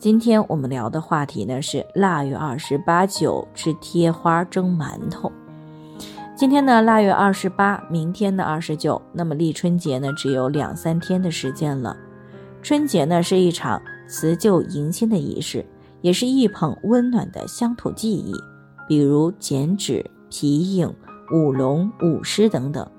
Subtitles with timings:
[0.00, 5.30] 今天我们聊的话题呢是腊月二十八九吃贴花蒸馒头。
[6.34, 11.94] 今天呢腊月二十八，明天呢二十九，那么立春节呢只有两三天的时间了。
[12.62, 13.78] 春节呢是一场
[14.08, 15.66] 辞旧迎新的仪式，
[16.00, 18.32] 也是一捧温暖的乡土记忆，
[18.88, 20.90] 比如剪纸、皮影、
[21.30, 22.90] 舞龙、舞狮等等。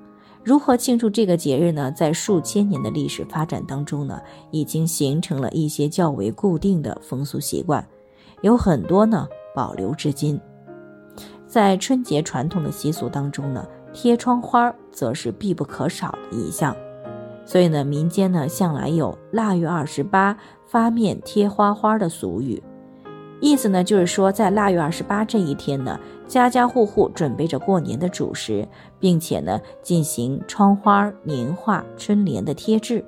[0.44, 1.92] 如何庆祝这个节日呢？
[1.92, 7.88] 在数千年的历史发展当中呢，已经形成了一些较为固定的风俗习惯，
[8.42, 10.40] 有很多呢保留至今。
[11.46, 16.76] 在春节传统的习俗当中呢，贴窗花则是必不可少的一项。
[17.46, 22.62] 所以呢，民间呢向来有“腊月二十八发面贴花花”的俗语。
[23.42, 28.68] 意思呢，就是说，在腊月二十八这一天呢，家家户户准备着过年的主食，
[29.00, 33.04] 并且呢，进行窗花、年画、春联的贴制。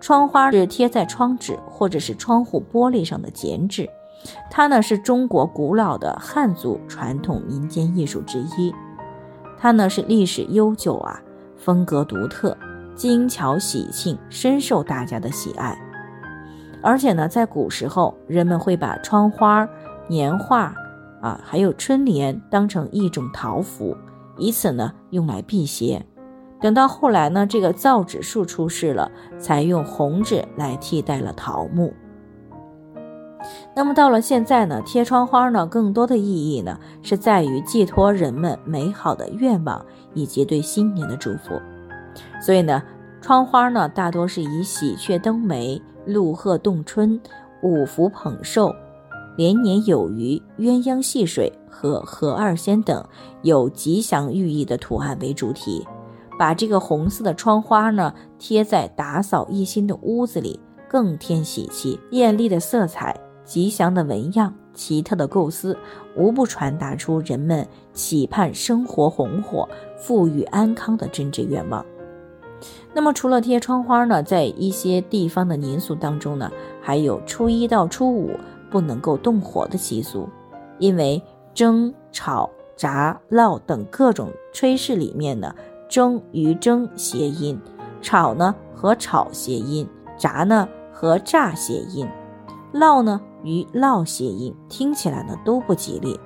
[0.00, 3.90] 窗花是贴在窗纸或者是窗户玻璃上的剪纸，
[4.48, 8.72] 它呢是中国古老的汉族传统民间艺术之一。
[9.58, 11.20] 它呢是历史悠久啊，
[11.56, 12.56] 风格独特，
[12.94, 15.76] 精巧喜庆，深受大家的喜爱。
[16.82, 19.68] 而且呢，在古时候，人们会把窗花、
[20.06, 20.72] 年画，
[21.20, 23.96] 啊，还有春联当成一种桃符，
[24.36, 26.04] 以此呢用来辟邪。
[26.60, 31.92] 等到后来呢，这个造纸术出世了，才用红纸来替代了桃木。
[33.74, 41.60] 那么到了现在呢，贴窗花呢，更多的意义呢，是在于寄托人们美好的愿望以及对新年的祝福。
[42.40, 42.82] 所以呢，
[43.20, 45.80] 窗花呢，大多是以喜鹊登梅。
[46.08, 47.20] 鹿鹤洞春、
[47.62, 48.74] 五福捧寿、
[49.36, 53.04] 连年有余、鸳鸯戏水和和二仙等
[53.42, 55.86] 有吉祥寓意的图案为主题，
[56.38, 60.58] 把这个红色的窗花呢贴在打扫一新的屋子里，
[60.88, 62.00] 更添喜气。
[62.12, 63.14] 艳丽的色彩、
[63.44, 65.76] 吉祥的纹样、奇特的构思，
[66.16, 69.68] 无不传达出人们期盼生活红火、
[69.98, 71.84] 富裕安康的真挚愿望。
[72.94, 76.50] 那么除了贴窗花呢，在一些地方的民俗当中呢，
[76.80, 78.30] 还有初一到初五
[78.70, 80.28] 不能够动火的习俗，
[80.78, 81.22] 因为
[81.54, 85.54] 蒸、炒、炸、烙等各种炊事里面呢，
[85.88, 87.60] 蒸与蒸谐音，
[88.02, 92.08] 炒呢和炒谐音，炸呢和炸谐音，
[92.72, 96.18] 烙呢与烙谐音，听起来呢都不吉利，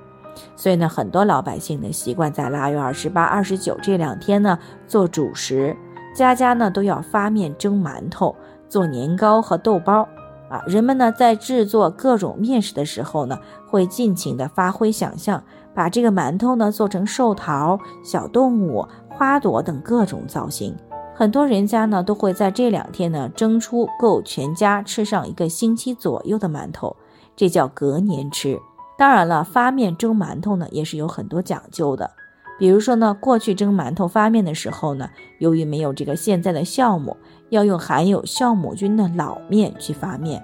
[0.55, 4.57] 所以呢，很多老百姓呢习惯在腊月二十八、二十九这两天呢
[4.87, 5.75] 做主食。
[6.13, 8.35] 家家呢都要发面蒸馒头，
[8.69, 10.07] 做年糕和豆包
[10.49, 10.63] 啊。
[10.67, 20.75] 人们呢在制作各种面食的时候呢，会尽情的发挥想象，把这个馒头呢做成寿桃、小动物、花朵等各种造型。
[21.15, 26.95] 很多人家呢都会在这两天呢蒸出够全家吃上一个星期左右的馒头，
[27.35, 28.59] 这叫隔年吃。
[28.97, 32.11] 当然了，发面蒸馒头呢也是有很多讲究的。
[32.59, 35.09] 比如说呢，过去蒸馒头发面的时候呢，
[35.39, 37.17] 由于没有这个现在的酵母，
[37.49, 40.41] 要用含有酵母菌的老面去发面，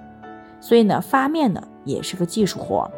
[0.60, 2.90] 所以呢，发面呢也是个技术活。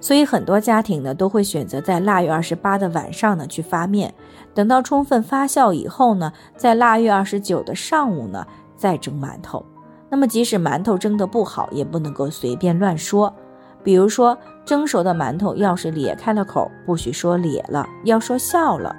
[0.00, 4.14] 所以很多家庭呢都会选择在腊月二十八的晚上呢去发面，
[4.54, 9.64] 等到充分发酵以后呢，在腊月二十九的上午呢再蒸馒头。
[10.08, 13.34] 那么即使馒头蒸得不好，也不能够随便乱说。
[13.82, 18.94] 比如说，蒸熟的馒头要是裂开了口，不许说裂了，要说笑了。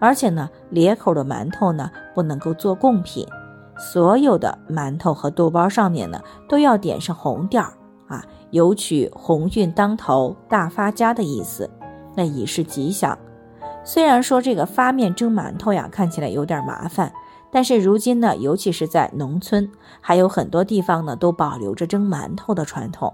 [0.00, 3.24] 而且呢，裂口的馒头呢，不能够做贡品。
[3.76, 7.74] 所有的馒头和豆包上面呢，都要点上红点儿
[8.08, 11.68] 啊，有取鸿运当头、大发家的意思，
[12.16, 13.16] 那以示吉祥。
[13.84, 17.12] 虽然说这个发面蒸馒头呀，看起来有点麻烦，
[17.50, 19.70] 但是如今呢，尤其是在农村，
[20.00, 23.12] 还有很多地方呢，都保留着蒸馒头的传统。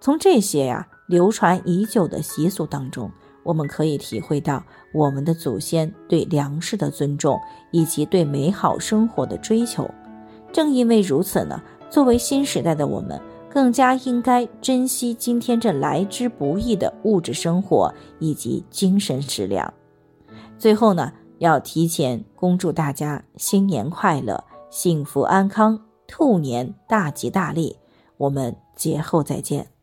[0.00, 3.10] 从这些呀流传已久的习俗当中，
[3.42, 4.62] 我们可以体会到
[4.92, 7.38] 我们的祖先对粮食的尊重
[7.70, 9.88] 以及对美好生活的追求。
[10.52, 13.20] 正因为如此呢，作为新时代的我们，
[13.50, 19.72] 更加应该珍惜今天这来之不易的物质生活以及精神食粮。
[20.58, 27.76] 最后呢，要提前恭祝大家新年快乐、幸福安康、兔年大吉大利。
[28.16, 28.56] 我们。
[28.76, 29.75] 节后再见。